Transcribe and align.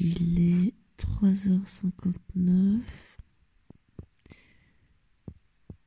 Il 0.00 0.40
est 0.40 0.74
3h59. 0.98 2.80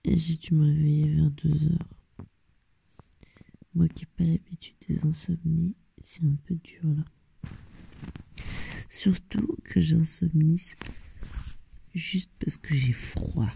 Et 0.03 0.17
j'ai 0.17 0.36
dû 0.36 0.54
me 0.54 0.65
réveiller 0.65 1.15
vers 1.15 1.29
2h. 1.31 1.78
Moi 3.74 3.88
qui 3.88 4.04
n'ai 4.04 4.10
pas 4.18 4.24
l'habitude 4.26 4.76
des 4.89 5.00
insomnies, 5.05 5.76
c'est 6.02 6.26
un 6.26 6.36
peu 6.44 6.55
dur 6.55 6.84
là. 6.84 7.05
Surtout 8.89 9.55
que 9.63 9.79
j'insomnise 9.79 10.75
juste 11.93 12.32
parce 12.39 12.57
que 12.57 12.75
j'ai 12.75 12.91
froid. 12.91 13.54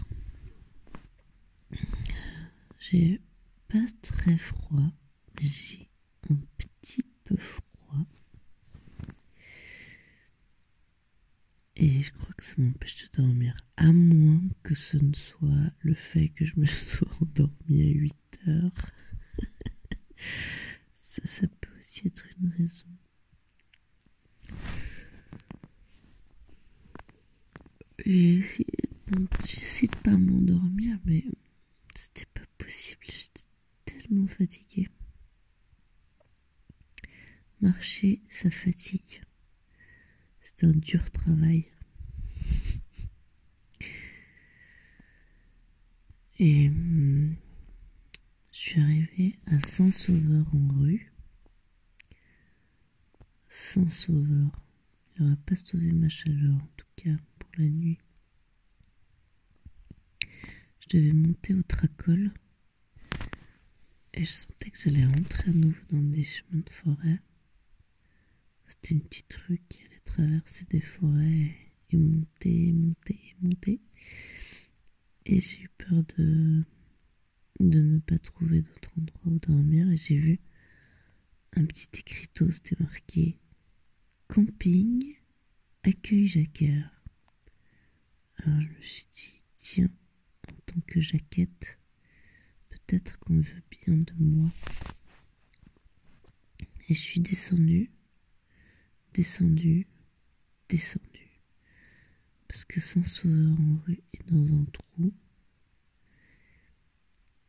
J'ai 2.78 3.20
pas 3.68 3.84
très 4.00 4.38
froid, 4.38 4.90
j'ai 5.38 5.90
un 6.30 6.36
petit 6.56 7.04
peu 7.24 7.36
froid. 7.36 7.75
Et 11.78 12.02
je 12.02 12.10
crois 12.12 12.32
que 12.36 12.44
ça 12.44 12.54
m'empêche 12.56 13.10
de 13.10 13.22
dormir. 13.22 13.54
À 13.76 13.92
moins 13.92 14.40
que 14.62 14.74
ce 14.74 14.96
ne 14.96 15.14
soit 15.14 15.72
le 15.80 15.94
fait 15.94 16.30
que 16.30 16.44
je 16.46 16.54
me 16.56 16.64
sois 16.64 17.08
endormie 17.20 17.82
à 17.82 17.92
8 17.92 18.14
heures. 18.48 18.90
ça, 20.96 21.22
ça 21.26 21.46
peut 21.46 21.70
aussi 21.78 22.06
être 22.06 22.24
une 22.40 22.48
raison. 22.48 22.86
J'essaie 29.46 29.86
de 29.86 29.96
pas 29.96 30.16
m'endormir, 30.16 30.98
mais 31.04 31.24
c'était 31.94 32.26
pas 32.32 32.46
possible. 32.56 33.00
J'étais 33.04 33.46
tellement 33.84 34.26
fatiguée. 34.28 34.88
Marcher, 37.60 38.22
ça 38.28 38.50
fatigue. 38.50 39.22
C'est 40.56 40.66
un 40.66 40.70
dur 40.70 41.10
travail. 41.10 41.66
Et 46.38 46.68
hum, 46.68 47.36
je 48.52 48.58
suis 48.58 48.80
arrivée 48.80 49.38
à 49.46 49.60
Saint-Sauveur 49.60 50.46
en 50.54 50.68
rue. 50.80 51.12
Saint-Sauveur. 53.48 54.50
Il 55.18 55.24
n'aura 55.24 55.36
pas 55.44 55.56
sauvé 55.56 55.92
ma 55.92 56.08
chaleur, 56.08 56.54
en 56.54 56.68
tout 56.76 56.86
cas 56.96 57.16
pour 57.38 57.50
la 57.58 57.66
nuit. 57.66 57.98
Je 60.80 60.96
devais 60.96 61.12
monter 61.12 61.52
au 61.52 61.62
tracol 61.64 62.32
et 64.14 64.24
je 64.24 64.32
sentais 64.32 64.70
que 64.70 64.78
j'allais 64.78 65.04
rentrer 65.04 65.50
à 65.50 65.52
nouveau 65.52 65.82
dans 65.90 66.00
des 66.00 66.24
chemins 66.24 66.62
de 66.64 66.70
forêt. 66.70 67.20
C'était 68.66 68.94
une 68.94 69.02
petite 69.02 69.34
rue 69.34 69.60
qui 69.68 69.82
allait 69.82 69.95
traverser 70.16 70.64
des 70.70 70.80
forêts 70.80 71.54
et 71.90 71.96
monter, 71.96 72.72
monter, 72.72 73.36
monter. 73.42 73.80
Et 75.26 75.40
j'ai 75.40 75.62
eu 75.62 75.68
peur 75.76 76.02
de, 76.16 76.64
de 77.60 77.80
ne 77.80 77.98
pas 77.98 78.18
trouver 78.18 78.62
d'autre 78.62 78.90
endroit 78.98 79.32
où 79.32 79.38
dormir. 79.38 79.90
Et 79.90 79.98
j'ai 79.98 80.16
vu 80.16 80.40
un 81.54 81.66
petit 81.66 81.88
écriteau, 81.98 82.50
c'était 82.50 82.76
marqué 82.80 83.38
Camping, 84.28 85.16
accueil 85.82 86.26
Jacquard. 86.26 86.90
Alors 88.38 88.60
je 88.60 88.68
me 88.68 88.82
suis 88.82 89.06
dit, 89.12 89.42
tiens, 89.56 89.90
en 90.48 90.54
tant 90.64 90.80
que 90.86 91.00
jaquette, 91.00 91.78
peut-être 92.70 93.18
qu'on 93.18 93.40
veut 93.40 93.62
bien 93.70 93.96
de 93.96 94.12
moi. 94.18 94.50
Et 96.88 96.94
je 96.94 97.00
suis 97.00 97.20
descendue 97.20 97.90
descendu, 99.16 99.86
descendu, 100.68 101.40
parce 102.48 102.64
que 102.64 102.80
sans 102.80 103.04
sauveur 103.04 103.50
en 103.50 103.76
rue 103.86 104.02
est 104.12 104.28
dans 104.30 104.54
un 104.54 104.64
trou. 104.72 105.12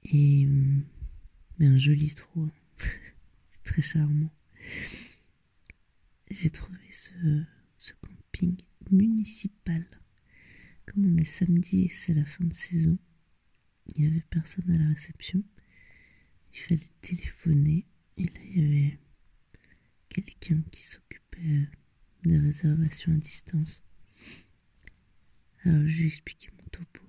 Et 0.03 0.47
mais 1.59 1.67
un 1.67 1.77
joli 1.77 2.13
trou, 2.13 2.49
c'est 3.49 3.63
très 3.63 3.81
charmant. 3.81 4.31
J'ai 6.29 6.49
trouvé 6.49 6.79
ce, 6.89 7.43
ce 7.77 7.93
camping 7.93 8.57
municipal. 8.91 9.85
Comme 10.85 11.05
on 11.05 11.17
est 11.17 11.25
samedi 11.25 11.85
et 11.85 11.89
c'est 11.89 12.13
la 12.13 12.25
fin 12.25 12.45
de 12.45 12.53
saison, 12.53 12.97
il 13.95 14.01
n'y 14.01 14.07
avait 14.07 14.23
personne 14.29 14.69
à 14.73 14.77
la 14.77 14.87
réception. 14.89 15.43
Il 16.53 16.59
fallait 16.59 16.91
téléphoner 17.01 17.85
et 18.17 18.23
là 18.23 18.41
il 18.45 18.57
y 18.57 18.65
avait 18.65 18.99
quelqu'un 20.09 20.61
qui 20.71 20.83
s'occupait 20.83 21.67
des 22.23 22.37
réservations 22.37 23.13
à 23.13 23.17
distance. 23.17 23.83
Alors 25.63 25.81
je 25.87 25.97
lui 25.97 26.03
ai 26.03 26.07
expliqué 26.07 26.49
mon 26.57 26.69
topo. 26.69 27.03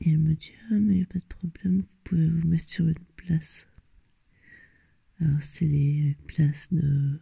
Et 0.00 0.10
elle 0.10 0.18
me 0.18 0.34
dit 0.34 0.52
Ah, 0.70 0.74
mais 0.74 0.94
il 0.94 0.96
n'y 0.98 1.02
a 1.02 1.06
pas 1.06 1.18
de 1.18 1.24
problème, 1.24 1.80
vous 1.80 1.96
pouvez 2.04 2.28
vous 2.28 2.46
mettre 2.46 2.68
sur 2.68 2.86
une 2.86 2.94
place. 3.16 3.66
Alors 5.20 5.42
c'est 5.42 5.66
les 5.66 6.16
places 6.26 6.72
de, 6.72 7.20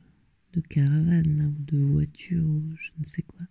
de 0.52 0.60
caravane, 0.60 1.38
là, 1.38 1.44
ou 1.44 1.62
de 1.64 1.78
voiture, 1.78 2.44
ou 2.44 2.74
je 2.76 2.90
ne 2.98 3.04
sais 3.04 3.22
quoi. 3.22 3.46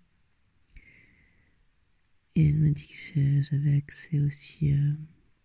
Et 2.36 2.48
elle 2.50 2.56
m'a 2.60 2.72
dit 2.72 2.88
que 2.88 3.42
j'avais 3.42 3.76
accès 3.76 4.20
aussi 4.20 4.74
euh, 4.74 4.94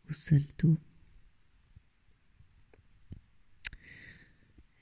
au 0.08 0.12
salto. 0.12 0.76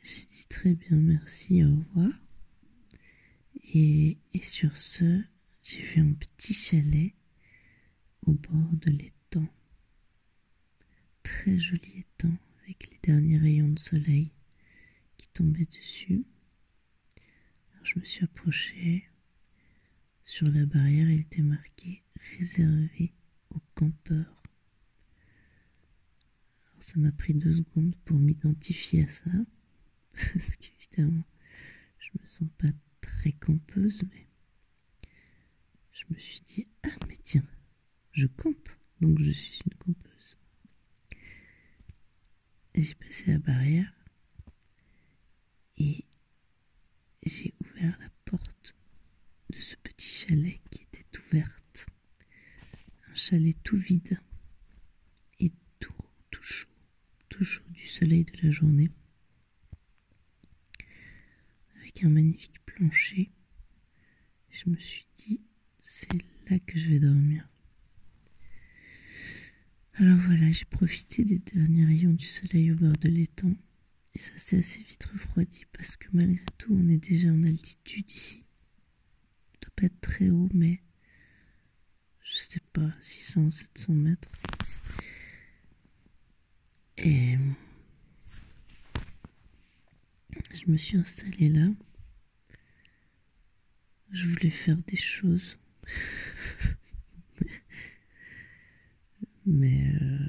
J'ai 0.03 0.27
dit 0.27 0.47
très 0.49 0.75
bien, 0.75 0.97
merci, 0.99 1.65
au 1.65 1.75
revoir. 1.75 2.12
Et, 3.78 4.16
sur 4.42 4.75
ce, 4.78 5.22
j'ai 5.62 5.82
vu 5.82 6.00
un 6.00 6.14
petit 6.14 6.54
chalet 6.54 7.12
au 8.22 8.32
bord 8.32 8.72
de 8.72 8.91
l'étang. 8.91 9.47
Très 11.22 11.59
joli 11.59 11.98
étang 11.98 12.34
avec 12.62 12.91
les 12.91 12.98
derniers 13.03 13.37
rayons 13.37 13.69
de 13.69 13.78
soleil 13.78 14.31
qui 15.19 15.28
tombaient 15.28 15.66
dessus. 15.66 16.25
Alors 17.75 17.84
je 17.84 17.98
me 17.98 18.04
suis 18.06 18.25
approchée. 18.25 19.10
Sur 20.25 20.50
la 20.50 20.64
barrière, 20.64 21.10
il 21.10 21.20
était 21.20 21.43
marqué 21.43 22.03
réservé 22.38 23.12
aux 23.50 23.60
campeurs. 23.75 24.43
Alors 26.70 26.82
ça 26.82 26.98
m'a 26.98 27.12
pris 27.12 27.34
deux 27.34 27.56
secondes 27.56 27.94
pour 28.06 28.16
m'identifier 28.16 29.04
à 29.04 29.08
ça. 29.08 29.31
Parce 30.12 30.56
qu'évidemment, 30.56 31.25
je 31.98 32.08
me 32.19 32.25
sens 32.26 32.48
pas 32.56 32.69
campeuse, 33.32 34.03
mais 34.10 34.26
je 35.92 36.04
me 36.10 36.19
suis 36.19 36.41
dit, 36.42 36.66
ah 36.84 36.97
mais 37.09 37.19
tiens, 37.25 37.47
je 38.12 38.26
campe, 38.26 38.69
donc 39.00 39.19
je 39.20 39.31
suis 39.31 39.60
une 39.66 39.75
campeuse. 39.78 40.37
J'ai 42.75 42.94
passé 42.94 43.25
la 43.32 43.38
barrière 43.38 43.92
et 45.78 46.04
j'ai 47.25 47.54
ouvert 47.60 47.97
la 48.00 48.10
porte 48.25 48.75
de 49.50 49.56
ce 49.56 49.76
petit 49.76 50.08
chalet 50.08 50.60
qui 50.70 50.82
était 50.82 51.06
ouverte. 51.19 51.87
Un 53.08 53.14
chalet 53.14 53.56
tout 53.62 53.78
vide 53.78 54.20
et 55.41 55.53
tout, 55.81 55.94
tout 56.31 56.43
chaud, 56.43 56.69
tout 57.28 57.44
chaud 57.44 57.64
du 57.70 57.87
soleil 57.87 58.25
de 58.25 58.37
la 58.43 58.50
journée. 58.50 58.91
Avec 61.76 62.04
un 62.04 62.10
magnifique 62.10 62.60
Je 62.78 64.69
me 64.69 64.76
suis 64.76 65.06
dit, 65.16 65.41
c'est 65.81 66.12
là 66.50 66.59
que 66.59 66.78
je 66.78 66.91
vais 66.91 66.98
dormir. 66.98 67.48
Alors 69.94 70.19
voilà, 70.19 70.53
j'ai 70.53 70.66
profité 70.66 71.25
des 71.25 71.38
derniers 71.38 71.87
rayons 71.87 72.12
du 72.12 72.26
soleil 72.26 72.72
au 72.72 72.75
bord 72.75 72.97
de 72.98 73.09
l'étang. 73.09 73.54
Et 74.14 74.19
ça 74.19 74.37
s'est 74.37 74.59
assez 74.59 74.81
vite 74.81 75.04
refroidi 75.04 75.64
parce 75.72 75.97
que 75.97 76.09
malgré 76.12 76.44
tout, 76.59 76.75
on 76.75 76.88
est 76.88 76.98
déjà 76.98 77.28
en 77.28 77.42
altitude 77.44 78.10
ici. 78.10 78.44
Ça 79.52 79.58
doit 79.62 79.72
pas 79.76 79.87
être 79.87 80.00
très 80.00 80.29
haut, 80.29 80.49
mais 80.52 80.82
je 82.22 82.37
sais 82.37 82.61
pas, 82.72 82.90
600, 83.00 83.50
700 83.50 83.93
mètres. 83.94 84.29
Et 86.99 87.38
je 90.52 90.70
me 90.70 90.76
suis 90.76 90.99
installée 90.99 91.49
là 91.49 91.69
je 94.17 94.27
voulais 94.29 94.51
faire 94.51 94.79
des 94.79 94.97
choses. 94.97 95.59
Mais 99.45 99.93
euh, 100.01 100.29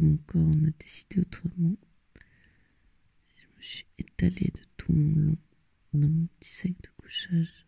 mon 0.00 0.16
corps 0.16 0.40
en 0.46 0.64
a 0.64 0.70
décidé 0.78 1.20
autrement. 1.20 1.76
Je 3.36 3.46
me 3.56 3.62
suis 3.62 3.86
étalée 3.98 4.50
de 4.54 4.60
tout 4.78 4.92
mon 4.92 5.20
long 5.20 5.36
dans 5.92 6.08
mon 6.08 6.26
petit 6.40 6.50
sac 6.50 6.72
de 6.82 6.88
couchage 6.96 7.66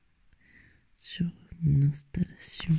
sur 0.96 1.30
mon 1.60 1.82
installation 1.86 2.74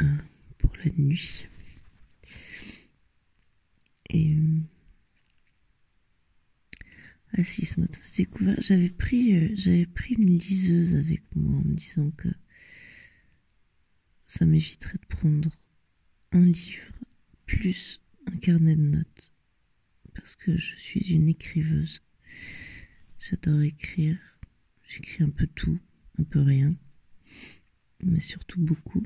euh, 0.00 0.16
pour 0.58 0.74
la 0.76 0.90
nuit. 0.96 1.46
Et 4.10 4.36
euh, 4.36 4.60
J'ai 7.36 7.66
découvert. 8.16 8.60
J'avais 8.60 8.90
pris, 8.90 9.36
euh, 9.36 9.48
j'avais 9.56 9.86
pris 9.86 10.14
une 10.14 10.38
liseuse 10.38 10.94
avec 10.94 11.22
moi 11.34 11.56
en 11.56 11.64
me 11.64 11.74
disant 11.74 12.10
que 12.12 12.28
ça 14.24 14.46
m'éviterait 14.46 14.98
de 14.98 15.06
prendre 15.06 15.50
un 16.32 16.44
livre 16.44 16.92
plus 17.46 18.00
un 18.26 18.36
carnet 18.36 18.76
de 18.76 18.82
notes. 18.82 19.32
Parce 20.14 20.36
que 20.36 20.56
je 20.56 20.76
suis 20.76 21.12
une 21.12 21.28
écriveuse. 21.28 22.02
J'adore 23.18 23.62
écrire. 23.62 24.18
J'écris 24.84 25.24
un 25.24 25.30
peu 25.30 25.48
tout, 25.48 25.80
un 26.18 26.24
peu 26.24 26.40
rien. 26.40 26.74
Mais 28.02 28.20
surtout 28.20 28.60
beaucoup. 28.60 29.02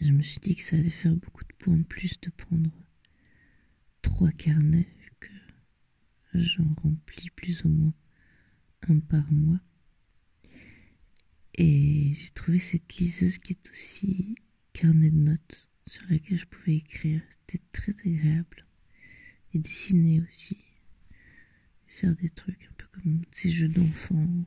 je 0.00 0.10
me 0.10 0.22
suis 0.22 0.40
dit 0.40 0.56
que 0.56 0.62
ça 0.62 0.76
allait 0.76 0.90
faire 0.90 1.14
beaucoup 1.14 1.44
de 1.44 1.52
points 1.58 1.78
en 1.78 1.82
plus 1.84 2.20
de 2.20 2.30
prendre 2.30 2.70
trois 4.00 4.32
carnets 4.32 4.88
j'en 6.34 6.70
remplis 6.82 7.30
plus 7.30 7.64
ou 7.64 7.68
moins 7.68 7.94
un 8.88 8.98
par 8.98 9.30
mois. 9.30 9.60
Et 11.54 12.12
j'ai 12.14 12.30
trouvé 12.30 12.58
cette 12.58 12.96
liseuse 12.96 13.38
qui 13.38 13.52
est 13.52 13.70
aussi 13.70 14.34
carnet 14.72 15.10
de 15.10 15.16
notes 15.16 15.68
sur 15.86 16.02
laquelle 16.08 16.38
je 16.38 16.46
pouvais 16.46 16.76
écrire. 16.76 17.20
C'était 17.30 17.64
très 17.72 17.92
agréable. 18.06 18.66
Et 19.54 19.58
dessiner 19.58 20.22
aussi. 20.22 20.58
Faire 21.86 22.16
des 22.16 22.30
trucs 22.30 22.64
un 22.64 22.74
peu 22.78 22.86
comme 22.92 23.22
ces 23.30 23.50
jeux 23.50 23.68
d'enfants. 23.68 24.46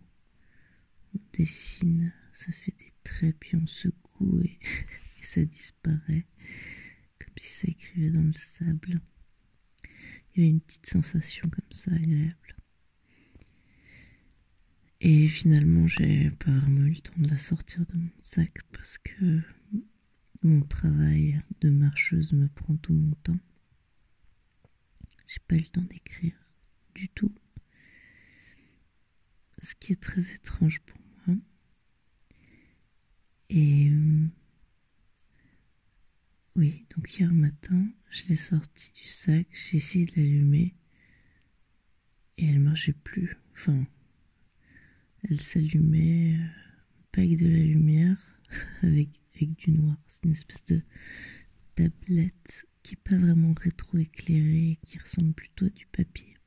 On 1.14 1.20
dessine, 1.38 2.12
ça 2.34 2.52
fait 2.52 2.76
des 2.78 2.94
traits, 3.04 3.36
puis 3.40 3.56
on 3.56 3.68
secoue 3.68 4.42
et 4.42 4.60
ça 5.22 5.46
disparaît. 5.46 6.26
Comme 7.20 7.38
si 7.38 7.54
ça 7.54 7.68
écrivait 7.68 8.10
dans 8.10 8.24
le 8.24 8.34
sable. 8.34 9.02
Il 10.36 10.40
y 10.40 10.44
avait 10.44 10.52
une 10.52 10.60
petite 10.60 10.86
sensation 10.88 11.50
comme 11.50 11.72
ça 11.72 11.92
agréable. 11.92 12.56
Et 15.00 15.28
finalement, 15.28 15.88
j'ai 15.88 16.30
pas 16.32 16.52
vraiment 16.52 16.82
eu 16.82 16.90
le 16.92 17.00
temps 17.00 17.14
de 17.18 17.30
la 17.30 17.38
sortir 17.38 17.86
de 17.86 17.96
mon 17.96 18.10
sac 18.22 18.60
parce 18.74 18.98
que 18.98 19.42
mon 20.44 20.62
travail 20.62 21.42
de 21.62 21.70
marcheuse 21.70 22.34
me 22.34 22.48
prend 22.50 22.76
tout 22.76 22.94
mon 22.94 23.16
temps. 23.24 23.40
J'ai 25.28 25.40
pas 25.48 25.56
eu 25.56 25.60
le 25.60 25.68
temps 25.68 25.82
d'écrire 25.82 26.36
du 26.96 27.08
tout. 27.10 27.34
Ce 29.58 29.74
qui 29.76 29.94
est 29.94 30.02
très 30.02 30.34
étrange 30.34 30.82
pour 30.82 31.00
moi. 31.28 31.38
Et 33.50 33.90
euh, 33.90 34.28
oui, 36.56 36.86
donc 36.96 37.18
hier 37.18 37.34
matin, 37.34 37.88
je 38.16 38.30
l'ai 38.30 38.38
sortie 38.38 38.94
du 38.94 39.06
sac, 39.06 39.46
j'ai 39.52 39.78
essayé 39.78 40.06
de 40.06 40.14
l'allumer 40.16 40.74
et 42.38 42.48
elle 42.48 42.62
marchait 42.62 42.94
plus. 42.94 43.36
Enfin, 43.54 43.86
elle 45.24 45.42
s'allumait 45.42 46.38
euh, 46.40 46.48
pas 47.12 47.22
avec 47.22 47.38
de 47.38 47.48
la 47.50 47.60
lumière, 47.60 48.18
avec, 48.84 49.10
avec 49.36 49.58
du 49.58 49.72
noir. 49.72 49.98
C'est 50.08 50.24
une 50.24 50.32
espèce 50.32 50.64
de 50.66 50.82
tablette 51.76 52.66
qui 52.84 52.94
n'est 52.94 53.02
pas 53.04 53.18
vraiment 53.18 53.52
rétro-éclairée, 53.52 54.80
qui 54.86 54.98
ressemble 54.98 55.34
plutôt 55.34 55.66
à 55.66 55.70
du 55.70 55.86
papier. 55.88 56.38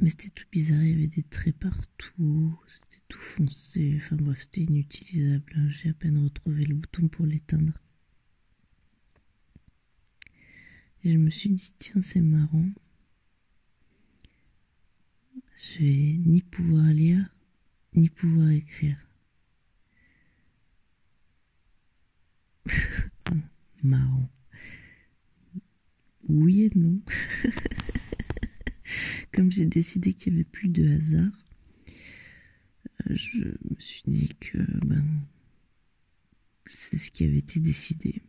Mais 0.00 0.10
c'était 0.10 0.30
tout 0.30 0.46
bizarre, 0.50 0.82
il 0.82 0.90
y 0.90 0.94
avait 0.94 1.06
des 1.06 1.22
traits 1.22 1.56
partout, 1.56 2.58
c'était 2.66 3.02
tout 3.06 3.18
foncé, 3.18 3.94
enfin 3.98 4.16
bref, 4.16 4.40
c'était 4.40 4.62
inutilisable. 4.62 5.70
J'ai 5.70 5.90
à 5.90 5.94
peine 5.94 6.18
retrouvé 6.18 6.64
le 6.64 6.74
bouton 6.74 7.06
pour 7.06 7.24
l'éteindre. 7.24 7.72
Et 11.06 11.12
je 11.12 11.18
me 11.18 11.30
suis 11.30 11.50
dit, 11.50 11.72
tiens, 11.78 12.02
c'est 12.02 12.20
marrant. 12.20 12.66
Je 15.56 15.78
vais 15.78 16.18
ni 16.18 16.42
pouvoir 16.42 16.86
lire, 16.86 17.32
ni 17.94 18.08
pouvoir 18.08 18.50
écrire. 18.50 18.98
marrant. 23.84 24.28
Oui 26.28 26.62
et 26.62 26.72
non. 26.74 27.00
Comme 29.32 29.52
j'ai 29.52 29.66
décidé 29.66 30.12
qu'il 30.12 30.32
n'y 30.32 30.40
avait 30.40 30.50
plus 30.50 30.70
de 30.70 30.88
hasard, 30.88 31.46
je 33.10 33.38
me 33.38 33.78
suis 33.78 34.02
dit 34.08 34.30
que 34.40 34.58
ben, 34.84 35.06
c'est 36.68 36.96
ce 36.96 37.12
qui 37.12 37.22
avait 37.22 37.38
été 37.38 37.60
décidé. 37.60 38.22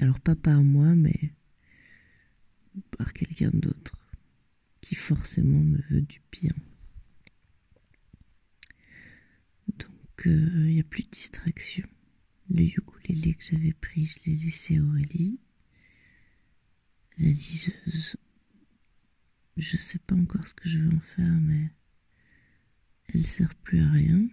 Alors 0.00 0.18
pas 0.20 0.34
par 0.34 0.62
moi, 0.62 0.94
mais 0.94 1.34
par 2.96 3.12
quelqu'un 3.12 3.50
d'autre 3.52 3.96
qui 4.80 4.94
forcément 4.94 5.60
me 5.60 5.78
veut 5.90 6.00
du 6.00 6.22
bien. 6.32 6.54
Donc 9.68 10.26
euh, 10.26 10.68
il 10.68 10.74
n'y 10.74 10.80
a 10.80 10.84
plus 10.84 11.02
de 11.02 11.10
distraction. 11.10 11.86
Le 12.48 12.62
ukulélé 12.62 13.34
que 13.34 13.44
j'avais 13.44 13.74
pris, 13.74 14.06
je 14.06 14.18
l'ai 14.24 14.36
laissé 14.36 14.78
à 14.78 14.82
Aurélie. 14.82 15.38
La 17.18 17.28
liseuse, 17.28 18.16
je 19.58 19.76
sais 19.76 19.98
pas 19.98 20.14
encore 20.14 20.48
ce 20.48 20.54
que 20.54 20.68
je 20.68 20.78
veux 20.78 20.96
en 20.96 21.00
faire, 21.00 21.40
mais 21.42 21.70
elle 23.12 23.26
sert 23.26 23.54
plus 23.56 23.82
à 23.82 23.90
rien, 23.90 24.26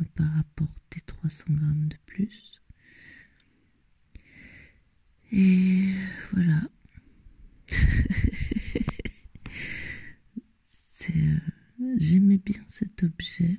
à 0.00 0.04
part 0.04 0.36
apporter 0.36 1.00
300 1.06 1.44
grammes 1.50 1.88
de 1.88 1.96
plus. 2.06 2.60
Et 5.32 5.94
voilà. 6.32 6.62
Euh, 11.10 11.38
j'aimais 11.98 12.38
bien 12.38 12.62
cet 12.68 13.02
objet. 13.02 13.58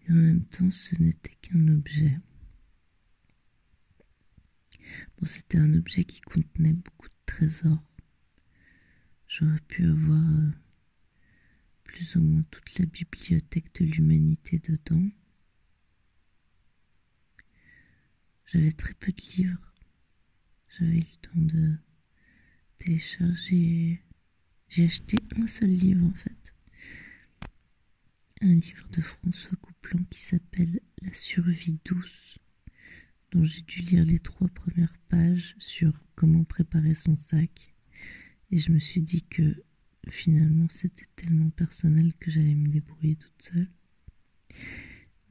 Et 0.00 0.10
en 0.10 0.14
même 0.14 0.44
temps, 0.46 0.70
ce 0.72 1.00
n'était 1.00 1.36
qu'un 1.40 1.68
objet. 1.68 2.18
Bon, 5.16 5.26
c'était 5.26 5.58
un 5.58 5.72
objet 5.74 6.02
qui 6.02 6.20
contenait 6.20 6.72
beaucoup 6.72 7.06
de 7.06 7.14
trésors. 7.26 7.82
J'aurais 9.28 9.60
pu 9.68 9.84
avoir 9.86 10.18
euh, 10.18 10.50
plus 11.84 12.16
ou 12.16 12.22
moins 12.22 12.42
toute 12.50 12.76
la 12.78 12.86
bibliothèque 12.86 13.72
de 13.80 13.84
l'humanité 13.84 14.58
dedans. 14.58 15.08
J'avais 18.52 18.72
très 18.72 18.92
peu 18.92 19.10
de 19.12 19.22
livres. 19.38 19.72
J'avais 20.76 20.98
le 20.98 21.16
temps 21.22 21.40
de 21.40 21.72
télécharger. 22.76 24.02
J'ai 24.68 24.84
acheté 24.84 25.16
un 25.36 25.46
seul 25.46 25.70
livre 25.70 26.04
en 26.04 26.12
fait. 26.12 26.54
Un 28.42 28.54
livre 28.54 28.86
de 28.90 29.00
François 29.00 29.56
Couplan 29.56 30.04
qui 30.10 30.20
s'appelle 30.20 30.80
La 31.00 31.14
survie 31.14 31.78
douce, 31.86 32.36
dont 33.30 33.42
j'ai 33.42 33.62
dû 33.62 33.80
lire 33.80 34.04
les 34.04 34.18
trois 34.18 34.48
premières 34.48 34.98
pages 35.08 35.54
sur 35.58 36.04
comment 36.14 36.44
préparer 36.44 36.94
son 36.94 37.16
sac. 37.16 37.74
Et 38.50 38.58
je 38.58 38.70
me 38.70 38.78
suis 38.78 39.00
dit 39.00 39.22
que 39.22 39.64
finalement 40.10 40.68
c'était 40.68 41.08
tellement 41.16 41.48
personnel 41.48 42.12
que 42.20 42.30
j'allais 42.30 42.54
me 42.54 42.68
débrouiller 42.68 43.16
toute 43.16 43.40
seule. 43.40 43.70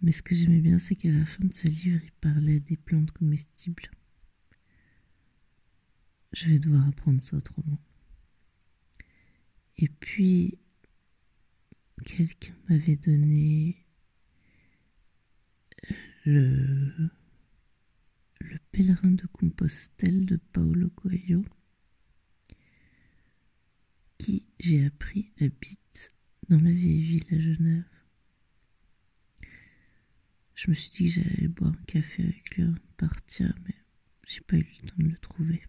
Mais 0.01 0.11
ce 0.11 0.23
que 0.23 0.33
j'aimais 0.33 0.61
bien, 0.61 0.79
c'est 0.79 0.95
qu'à 0.95 1.11
la 1.11 1.25
fin 1.25 1.45
de 1.45 1.53
ce 1.53 1.67
livre, 1.67 2.01
il 2.03 2.11
parlait 2.13 2.59
des 2.59 2.77
plantes 2.77 3.11
comestibles. 3.11 3.89
Je 6.33 6.49
vais 6.49 6.59
devoir 6.59 6.87
apprendre 6.87 7.21
ça 7.21 7.37
autrement. 7.37 7.79
Et 9.77 9.89
puis, 9.89 10.57
quelqu'un 12.05 12.55
m'avait 12.69 12.95
donné 12.95 13.85
le, 16.25 17.11
le 18.39 18.59
pèlerin 18.71 19.11
de 19.11 19.25
Compostelle 19.27 20.25
de 20.25 20.37
Paolo 20.37 20.89
Coelho, 20.89 21.43
qui, 24.17 24.47
j'ai 24.59 24.85
appris, 24.85 25.31
habite 25.39 26.13
dans 26.49 26.59
la 26.59 26.71
vieille 26.71 27.01
ville 27.01 27.25
à 27.31 27.39
Genève. 27.39 28.00
Je 30.61 30.69
me 30.69 30.75
suis 30.75 30.91
dit 30.91 31.05
que 31.05 31.09
j'allais 31.09 31.47
boire 31.47 31.71
un 31.71 31.85
café 31.87 32.21
avec 32.21 32.55
lui, 32.55 32.65
partir, 32.95 33.51
mais 33.65 33.73
j'ai 34.27 34.41
pas 34.41 34.57
eu 34.57 34.67
le 34.83 34.89
temps 34.89 34.95
de 34.99 35.07
le 35.07 35.17
trouver. 35.17 35.63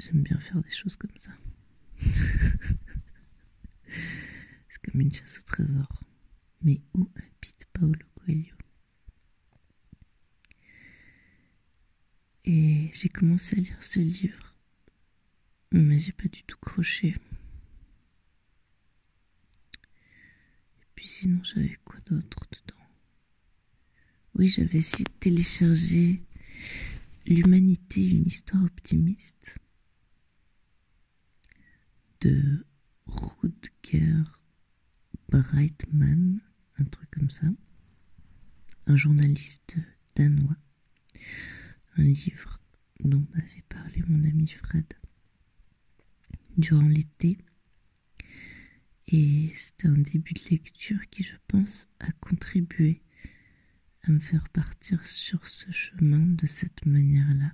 J'aime 0.00 0.24
bien 0.24 0.40
faire 0.40 0.60
des 0.60 0.72
choses 0.72 0.96
comme 0.96 1.16
ça. 1.16 1.30
C'est 4.68 4.82
comme 4.82 5.00
une 5.00 5.14
chasse 5.14 5.38
au 5.38 5.42
trésor. 5.42 6.02
Mais 6.60 6.80
où 6.92 7.08
habite 7.14 7.66
Paolo 7.72 8.04
Coelho? 8.16 8.56
Et 12.46 12.90
j'ai 12.94 13.08
commencé 13.08 13.58
à 13.58 13.60
lire 13.60 13.78
ce 13.80 14.00
livre, 14.00 14.56
mais 15.70 16.00
j'ai 16.00 16.10
pas 16.10 16.26
du 16.26 16.42
tout 16.42 16.58
croché. 16.58 17.14
Sinon, 21.06 21.42
j'avais 21.44 21.76
quoi 21.84 22.00
d'autre 22.06 22.46
dedans? 22.50 22.80
Oui, 24.34 24.48
j'avais 24.48 24.78
essayé 24.78 25.04
de 25.04 25.10
télécharger 25.20 26.22
L'humanité, 27.26 28.06
une 28.06 28.26
histoire 28.26 28.62
optimiste 28.64 29.58
de 32.20 32.66
Rutger 33.06 34.22
Breitman, 35.28 36.40
un 36.78 36.84
truc 36.84 37.10
comme 37.10 37.30
ça, 37.30 37.46
un 38.86 38.96
journaliste 38.96 39.76
danois, 40.16 40.56
un 41.96 42.02
livre 42.02 42.60
dont 43.00 43.26
m'avait 43.34 43.64
parlé 43.68 44.02
mon 44.06 44.22
ami 44.28 44.48
Fred 44.48 44.86
durant 46.58 46.88
l'été. 46.88 47.38
Et 49.08 49.52
c'était 49.54 49.88
un 49.88 49.98
début 49.98 50.32
de 50.34 50.50
lecture 50.50 51.08
qui, 51.10 51.22
je 51.22 51.36
pense, 51.46 51.88
a 52.00 52.10
contribué 52.12 53.02
à 54.02 54.10
me 54.10 54.18
faire 54.18 54.48
partir 54.48 55.06
sur 55.06 55.46
ce 55.46 55.70
chemin 55.70 56.26
de 56.26 56.46
cette 56.46 56.86
manière-là. 56.86 57.52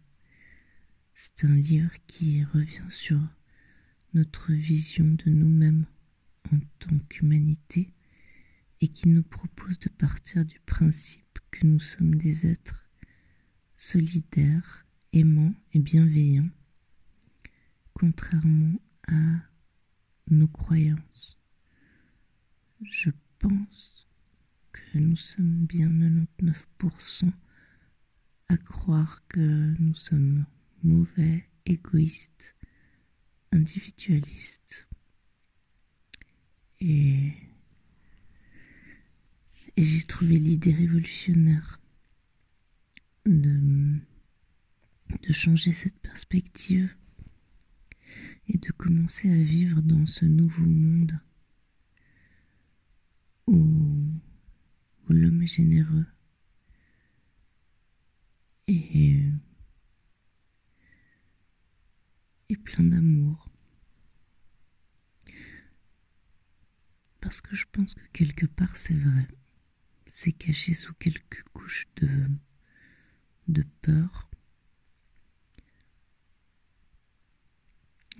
C'est 1.14 1.44
un 1.44 1.54
livre 1.54 1.92
qui 2.06 2.44
revient 2.44 2.90
sur 2.90 3.20
notre 4.14 4.52
vision 4.52 5.04
de 5.04 5.30
nous-mêmes 5.30 5.86
en 6.52 6.58
tant 6.78 6.98
qu'humanité 7.08 7.92
et 8.80 8.88
qui 8.88 9.08
nous 9.08 9.22
propose 9.22 9.78
de 9.78 9.88
partir 9.88 10.44
du 10.44 10.58
principe 10.60 11.38
que 11.50 11.66
nous 11.66 11.80
sommes 11.80 12.14
des 12.14 12.46
êtres 12.46 12.88
solidaires, 13.76 14.86
aimants 15.12 15.54
et 15.72 15.78
bienveillants, 15.78 16.50
contrairement 17.92 18.80
à 19.08 19.20
nos 20.28 20.48
croyances. 20.48 21.39
Je 22.82 23.10
pense 23.38 24.08
que 24.72 24.98
nous 24.98 25.16
sommes 25.16 25.66
bien 25.66 25.88
99% 25.88 27.30
à 28.48 28.56
croire 28.56 29.26
que 29.28 29.74
nous 29.78 29.94
sommes 29.94 30.46
mauvais, 30.82 31.48
égoïstes, 31.66 32.56
individualistes. 33.52 34.88
Et, 36.80 37.32
j'ai 39.76 40.02
trouvé 40.04 40.38
l'idée 40.38 40.72
révolutionnaire 40.72 41.80
de 43.26 44.00
changer 45.30 45.72
cette 45.72 45.98
perspective 46.00 46.94
et 48.48 48.58
de 48.58 48.72
commencer 48.72 49.30
à 49.30 49.42
vivre 49.42 49.80
dans 49.82 50.06
ce 50.06 50.24
nouveau 50.24 50.66
monde 50.66 51.18
où, 53.50 54.20
l'homme 55.08 55.42
est 55.42 55.46
généreux 55.46 56.06
et, 58.68 59.24
et 62.48 62.56
plein 62.56 62.84
d'amour. 62.84 63.50
Parce 67.20 67.40
que 67.40 67.56
je 67.56 67.66
pense 67.72 67.94
que 67.94 68.06
quelque 68.12 68.46
part 68.46 68.76
c'est 68.76 68.94
vrai. 68.94 69.26
C'est 70.06 70.32
caché 70.32 70.74
sous 70.74 70.94
quelques 70.94 71.42
couches 71.52 71.88
de, 71.96 72.28
de 73.48 73.64
peur 73.82 74.30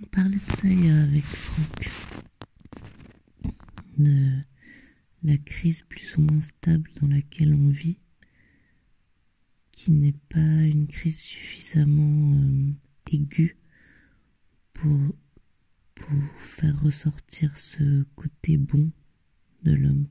On 0.03 0.07
parlait 0.07 0.37
de 0.37 0.51
ça 0.51 0.67
avec 1.03 1.23
Franck, 1.23 1.91
de 3.99 4.41
la 5.23 5.37
crise 5.37 5.83
plus 5.83 6.17
ou 6.17 6.21
moins 6.21 6.41
stable 6.41 6.89
dans 6.99 7.07
laquelle 7.07 7.53
on 7.53 7.69
vit, 7.69 7.99
qui 9.71 9.91
n'est 9.91 10.19
pas 10.29 10.39
une 10.39 10.87
crise 10.87 11.19
suffisamment 11.19 12.33
euh, 12.35 12.73
aiguë 13.11 13.57
pour, 14.73 15.15
pour 15.95 16.31
faire 16.37 16.81
ressortir 16.81 17.57
ce 17.57 18.03
côté 18.15 18.57
bon 18.57 18.91
de 19.63 19.73
l'homme. 19.73 20.07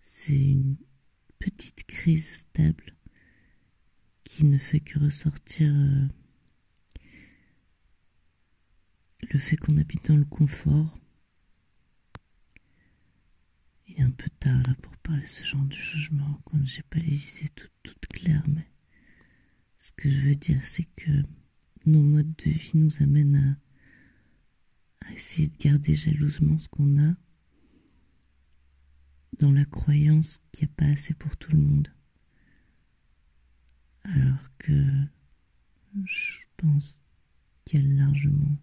C'est 0.00 0.50
une 0.50 0.76
petite 1.38 1.84
crise 1.84 2.28
stable 2.40 2.96
qui 4.24 4.44
ne 4.44 4.58
fait 4.58 4.80
que 4.80 4.98
ressortir 4.98 5.70
euh, 5.70 6.06
le 9.32 9.38
fait 9.38 9.56
qu'on 9.56 9.76
habite 9.76 10.08
dans 10.08 10.16
le 10.16 10.24
confort. 10.24 10.98
Il 13.86 13.98
est 13.98 14.02
un 14.02 14.10
peu 14.10 14.28
pour 14.82 14.96
parler 14.98 15.26
ce 15.26 15.44
genre 15.44 15.64
de 15.64 16.20
rends 16.20 16.40
compte, 16.44 16.66
j'ai 16.66 16.82
pas 16.82 16.98
les 16.98 17.38
idées 17.38 17.50
toutes, 17.54 18.06
claires, 18.06 18.44
mais 18.48 18.66
ce 19.78 19.92
que 19.92 20.10
je 20.10 20.28
veux 20.28 20.34
dire, 20.34 20.62
c'est 20.64 20.86
que 20.96 21.10
nos 21.86 22.02
modes 22.02 22.34
de 22.44 22.50
vie 22.50 22.72
nous 22.74 23.02
amènent 23.02 23.58
à, 25.00 25.06
à 25.06 25.12
essayer 25.12 25.48
de 25.48 25.56
garder 25.56 25.94
jalousement 25.94 26.58
ce 26.58 26.68
qu'on 26.68 26.98
a 26.98 27.14
dans 29.38 29.52
la 29.52 29.64
croyance 29.64 30.38
qu'il 30.52 30.66
n'y 30.66 30.72
a 30.72 30.76
pas 30.76 30.92
assez 30.92 31.14
pour 31.14 31.36
tout 31.36 31.52
le 31.52 31.58
monde. 31.58 31.88
Alors 34.04 34.48
que 34.58 34.84
je 36.04 36.44
pense 36.56 37.00
qu'il 37.64 37.80
y 37.80 37.84
a 37.84 38.04
largement 38.04 38.58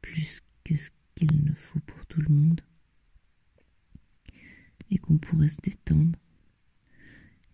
plus 0.00 0.40
que 0.64 0.76
ce 0.76 0.90
qu'il 1.14 1.44
ne 1.44 1.52
faut 1.52 1.80
pour 1.80 2.06
tout 2.06 2.20
le 2.22 2.34
monde 2.34 2.60
et 4.94 4.98
qu'on 4.98 5.18
pourrait 5.18 5.50
se 5.50 5.58
détendre. 5.62 6.18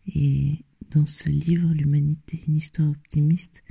Et 0.06 0.64
dans 0.90 1.06
ce 1.06 1.28
livre, 1.28 1.72
L'humanité, 1.72 2.44
une 2.46 2.56
histoire 2.56 2.90
optimiste, 2.90 3.64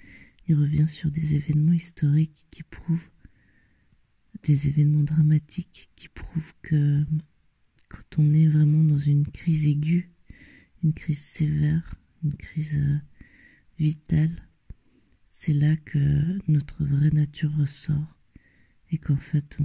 il 0.47 0.55
revient 0.55 0.87
sur 0.87 1.11
des 1.11 1.35
événements 1.35 1.73
historiques 1.73 2.47
qui 2.51 2.63
prouvent, 2.63 3.09
des 4.43 4.67
événements 4.67 5.03
dramatiques 5.03 5.89
qui 5.95 6.09
prouvent 6.09 6.53
que 6.61 7.05
quand 7.89 8.19
on 8.19 8.29
est 8.29 8.47
vraiment 8.47 8.83
dans 8.83 8.99
une 8.99 9.27
crise 9.27 9.65
aiguë, 9.65 10.11
une 10.83 10.93
crise 10.93 11.19
sévère, 11.19 11.95
une 12.23 12.35
crise 12.35 12.77
euh, 12.77 12.97
vitale, 13.77 14.47
c'est 15.27 15.53
là 15.53 15.75
que 15.75 16.39
notre 16.49 16.85
vraie 16.85 17.11
nature 17.11 17.55
ressort 17.57 18.17
et 18.91 18.97
qu'en 18.97 19.17
fait 19.17 19.57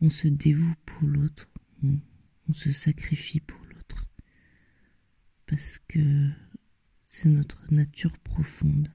on, 0.00 0.08
se 0.08 0.28
dévoue 0.28 0.74
pour 0.84 1.08
l'autre, 1.08 1.48
on, 1.82 1.98
se 2.54 2.72
sacrifie 2.72 3.40
pour 3.40 3.60
l'autre, 3.74 4.06
parce 5.46 5.78
que 5.88 6.30
c'est 7.02 7.28
notre 7.28 7.64
nature 7.72 8.18
profonde. 8.18 8.92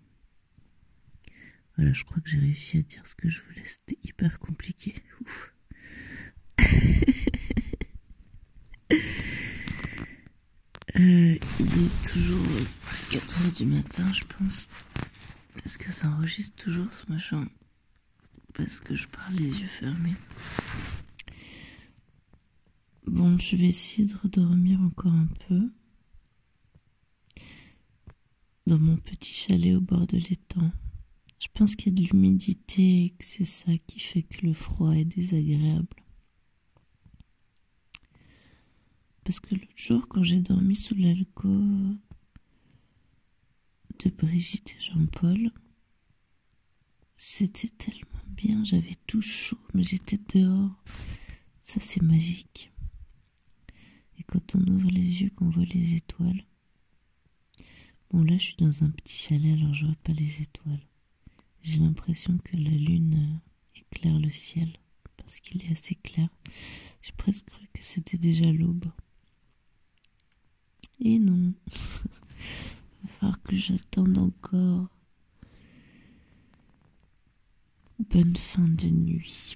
Voilà, 1.75 1.93
je 1.93 2.03
crois 2.03 2.21
que 2.21 2.29
j'ai 2.29 2.39
réussi 2.39 2.77
à 2.77 2.81
dire 2.81 3.07
ce 3.07 3.15
que 3.15 3.29
je 3.29 3.41
voulais, 3.41 3.63
c'était 3.65 3.97
hyper 4.03 4.39
compliqué. 4.39 4.95
Ouf. 5.21 5.53
Euh, 10.99 11.37
il 11.59 11.85
est 11.85 12.09
toujours 12.11 12.45
4 13.11 13.41
heures 13.41 13.51
du 13.53 13.65
matin, 13.65 14.11
je 14.11 14.23
pense. 14.25 14.67
Est-ce 15.65 15.77
que 15.77 15.91
ça 15.91 16.09
enregistre 16.09 16.55
toujours 16.61 16.87
ce 16.93 17.11
machin? 17.11 17.47
Parce 18.53 18.81
que 18.81 18.93
je 18.95 19.07
parle 19.07 19.35
les 19.35 19.61
yeux 19.61 19.67
fermés. 19.67 20.15
Bon, 23.07 23.37
je 23.37 23.55
vais 23.55 23.67
essayer 23.67 24.07
de 24.07 24.15
redormir 24.15 24.79
encore 24.81 25.13
un 25.13 25.27
peu 25.47 25.71
dans 28.67 28.77
mon 28.77 28.95
petit 28.97 29.33
chalet 29.33 29.75
au 29.75 29.81
bord 29.81 30.05
de 30.07 30.17
l'étang. 30.17 30.71
Je 31.39 31.47
pense 31.53 31.75
qu'il 31.75 31.91
y 31.91 31.95
a 31.95 32.03
de 32.03 32.07
l'humidité 32.07 33.05
et 33.05 33.09
que 33.09 33.25
c'est 33.25 33.45
ça 33.45 33.71
qui 33.87 33.99
fait 33.99 34.21
que 34.21 34.45
le 34.45 34.53
froid 34.53 34.91
est 34.91 35.05
désagréable. 35.05 35.87
Parce 39.23 39.39
que 39.39 39.55
l'autre 39.55 39.73
jour, 39.75 40.07
quand 40.07 40.23
j'ai 40.23 40.39
dormi 40.39 40.75
sous 40.75 40.95
l'alcool 40.95 41.97
de 43.99 44.09
Brigitte 44.09 44.75
et 44.77 44.81
Jean-Paul, 44.91 45.51
c'était 47.15 47.69
tellement 47.69 48.23
bien, 48.27 48.63
j'avais 48.63 48.95
tout 49.07 49.21
chaud, 49.21 49.59
mais 49.73 49.83
j'étais 49.83 50.19
dehors. 50.33 50.83
Ça, 51.59 51.79
c'est 51.79 52.01
magique. 52.01 52.70
Quand 54.31 54.55
on 54.55 54.65
ouvre 54.65 54.89
les 54.89 55.23
yeux, 55.23 55.29
qu'on 55.35 55.49
voit 55.49 55.65
les 55.65 55.95
étoiles. 55.95 56.45
Bon, 58.09 58.23
là, 58.23 58.37
je 58.37 58.43
suis 58.43 58.55
dans 58.55 58.83
un 58.83 58.89
petit 58.89 59.17
chalet, 59.17 59.59
alors 59.59 59.73
je 59.73 59.85
vois 59.85 59.95
pas 60.05 60.13
les 60.13 60.41
étoiles. 60.41 60.79
J'ai 61.61 61.79
l'impression 61.79 62.37
que 62.37 62.55
la 62.55 62.69
lune 62.69 63.41
euh, 63.75 63.81
éclaire 63.81 64.17
le 64.19 64.29
ciel, 64.29 64.69
parce 65.17 65.41
qu'il 65.41 65.61
est 65.65 65.73
assez 65.73 65.95
clair. 65.95 66.29
J'ai 67.01 67.11
presque 67.11 67.47
cru 67.47 67.67
que 67.73 67.83
c'était 67.83 68.17
déjà 68.17 68.49
l'aube. 68.49 68.85
Et 71.01 71.19
non. 71.19 71.53
Il 73.03 73.09
va 73.09 73.09
falloir 73.09 73.41
que 73.43 73.55
j'attende 73.57 74.17
encore. 74.17 74.87
Bonne 77.99 78.37
fin 78.37 78.67
de 78.67 78.87
nuit. 78.87 79.55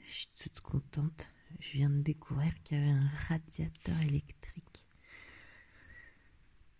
Je 0.00 0.12
suis 0.12 0.28
toute 0.36 0.60
contente. 0.60 1.28
Je 1.60 1.72
viens 1.72 1.90
de 1.90 2.02
découvrir 2.02 2.52
qu'il 2.62 2.78
y 2.78 2.80
avait 2.80 2.90
un 2.90 3.10
radiateur 3.28 4.00
électrique 4.02 4.86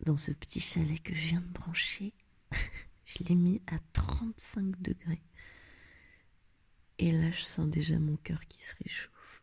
dans 0.05 0.17
ce 0.17 0.33
petit 0.33 0.61
chalet 0.61 1.03
que 1.03 1.15
je 1.15 1.29
viens 1.29 1.41
de 1.41 1.53
brancher, 1.53 2.13
je 3.05 3.25
l'ai 3.25 3.35
mis 3.35 3.63
à 3.67 3.79
35 3.93 4.81
degrés. 4.81 5.23
Et 6.99 7.13
là, 7.13 7.31
je 7.31 7.43
sens 7.43 7.67
déjà 7.69 7.99
mon 7.99 8.17
cœur 8.17 8.47
qui 8.47 8.65
se 8.65 8.75
réchauffe. 8.83 9.43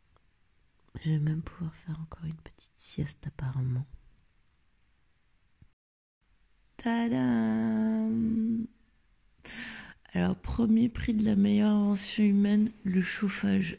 Je 1.04 1.12
vais 1.12 1.20
même 1.20 1.42
pouvoir 1.42 1.76
faire 1.76 2.00
encore 2.00 2.26
une 2.26 2.36
petite 2.36 2.78
sieste 2.78 3.28
apparemment. 3.28 3.86
Tadam 6.78 8.66
Alors, 10.14 10.36
premier 10.38 10.90
prix 10.90 11.14
de 11.14 11.26
la 11.26 11.36
meilleure 11.36 11.72
invention 11.72 12.24
humaine, 12.24 12.72
le 12.84 13.02
chauffage. 13.02 13.78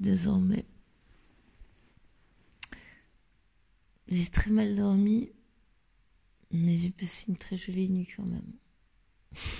Désormais. 0.00 0.64
J'ai 4.10 4.26
très 4.26 4.50
mal 4.50 4.74
dormi, 4.74 5.30
mais 6.50 6.76
j'ai 6.76 6.90
passé 6.90 7.26
une 7.28 7.36
très 7.36 7.56
jolie 7.56 7.90
nuit 7.90 8.08
quand 8.16 8.24
même. 8.24 8.52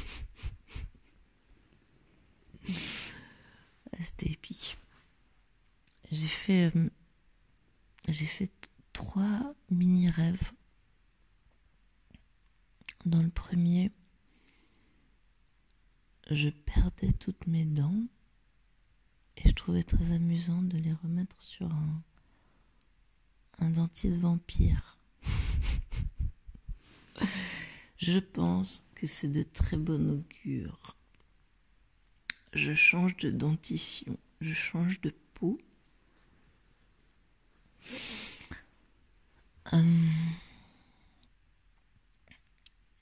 C'était 4.00 4.30
épique. 4.30 4.78
J'ai 6.10 6.28
fait, 6.28 6.72
euh, 6.74 6.88
j'ai 8.08 8.24
fait 8.26 8.50
trois 8.92 9.54
mini 9.70 10.08
rêves. 10.08 10.52
Dans 13.04 13.22
le 13.22 13.28
premier, 13.30 13.90
je 16.30 16.48
perdais 16.48 17.12
toutes 17.12 17.46
mes 17.46 17.64
dents 17.64 18.06
et 19.38 19.48
je 19.48 19.54
trouvais 19.54 19.82
très 19.82 20.12
amusant 20.12 20.62
de 20.62 20.76
les 20.78 20.92
remettre 20.92 21.40
sur 21.40 21.70
un, 23.60 23.70
dentier 23.70 24.10
de 24.10 24.18
vampire. 24.18 24.98
je 27.98 28.18
pense 28.18 28.84
que 28.94 29.06
c'est 29.06 29.28
de 29.28 29.42
très 29.42 29.76
bon 29.76 30.10
augure. 30.10 30.96
Je 32.52 32.74
change 32.74 33.16
de 33.18 33.30
dentition, 33.30 34.18
je 34.40 34.54
change 34.54 35.00
de 35.00 35.14
peau. 35.34 35.58
Hum. 39.70 40.10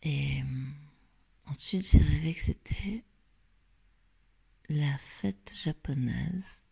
Et 0.02 0.43
hum, 0.43 0.75
ensuite, 1.47 1.88
j'ai 1.90 1.99
rêvé 1.99 2.35
que 2.35 2.40
c'était 2.40 3.05
la 4.68 4.99
fête 4.99 5.52
japonaise 5.54 6.64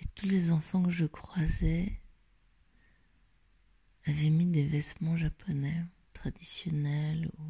et 0.00 0.04
tous 0.14 0.26
les 0.26 0.50
enfants 0.50 0.82
que 0.82 0.90
je 0.90 1.06
croisais 1.06 2.00
avaient 4.06 4.30
mis 4.30 4.46
des 4.46 4.66
vêtements 4.66 5.16
japonais 5.16 5.84
traditionnels 6.12 7.30
ou 7.38 7.42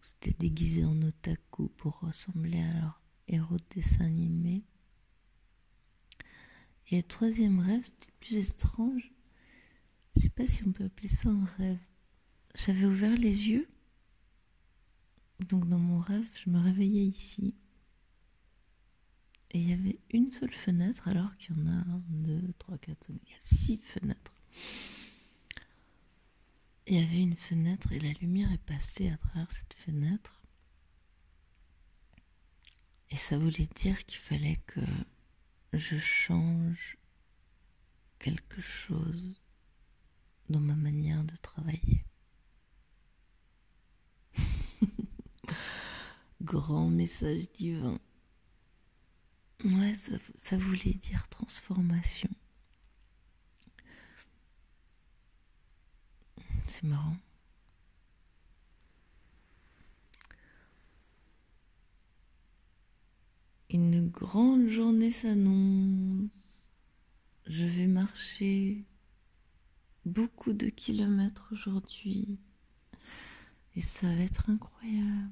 c'était 0.00 0.36
déguisé 0.38 0.84
en 0.84 1.00
otaku 1.02 1.68
pour 1.68 2.00
ressembler 2.00 2.60
à 2.60 2.72
leur 2.80 3.00
héros 3.28 3.56
de 3.56 3.64
dessin 3.74 4.04
animé. 4.04 4.64
Et 6.90 6.96
le 6.96 7.02
troisième 7.02 7.60
rêve, 7.60 7.82
c'était 7.82 8.12
plus 8.20 8.36
étrange. 8.36 9.12
Je 10.16 10.22
sais 10.22 10.28
pas 10.28 10.46
si 10.46 10.62
on 10.64 10.72
peut 10.72 10.84
appeler 10.84 11.08
ça 11.08 11.30
un 11.30 11.44
rêve. 11.56 11.78
J'avais 12.54 12.84
ouvert 12.84 13.16
les 13.16 13.48
yeux. 13.48 13.68
Donc 15.48 15.66
dans 15.68 15.78
mon 15.78 15.98
rêve, 15.98 16.26
je 16.34 16.50
me 16.50 16.60
réveillais 16.60 17.06
ici. 17.06 17.54
Et 19.54 19.58
il 19.58 19.70
y 19.70 19.72
avait 19.72 20.00
une 20.10 20.32
seule 20.32 20.52
fenêtre 20.52 21.06
alors 21.06 21.36
qu'il 21.36 21.56
y 21.56 21.60
en 21.60 21.68
a 21.68 21.70
un, 21.70 22.02
deux, 22.08 22.52
trois, 22.58 22.76
quatre, 22.76 23.06
cinq, 23.06 23.20
il 23.24 23.30
y 23.30 23.34
a 23.34 23.40
six 23.40 23.78
fenêtres. 23.78 24.34
Il 26.88 26.96
y 26.96 27.02
avait 27.02 27.22
une 27.22 27.36
fenêtre 27.36 27.92
et 27.92 28.00
la 28.00 28.12
lumière 28.14 28.52
est 28.52 28.58
passée 28.58 29.08
à 29.10 29.16
travers 29.16 29.50
cette 29.52 29.74
fenêtre. 29.74 30.42
Et 33.10 33.16
ça 33.16 33.38
voulait 33.38 33.68
dire 33.76 34.04
qu'il 34.04 34.18
fallait 34.18 34.60
que 34.66 34.80
je 35.72 35.98
change 35.98 36.98
quelque 38.18 38.60
chose 38.60 39.40
dans 40.48 40.58
ma 40.58 40.74
manière 40.74 41.22
de 41.22 41.36
travailler. 41.36 42.04
Grand 46.42 46.90
message 46.90 47.52
divin. 47.52 48.00
Ouais, 49.64 49.94
ça, 49.94 50.58
voulait 50.58 50.92
dire 50.94 51.26
transformation. 51.28 52.28
C'est 56.66 56.82
marrant. 56.84 57.16
Une 63.70 64.08
grande 64.08 64.68
journée 64.68 65.10
s'annonce. 65.10 66.30
Je 67.46 67.64
vais 67.64 67.86
marcher 67.86 68.84
beaucoup 70.04 70.52
de 70.52 70.68
kilomètres 70.68 71.48
aujourd'hui. 71.52 72.38
Et 73.76 73.80
ça 73.82 74.06
va 74.06 74.22
être 74.22 74.50
incroyable. 74.50 75.30